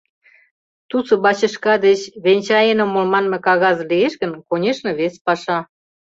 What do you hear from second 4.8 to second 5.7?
вес паша...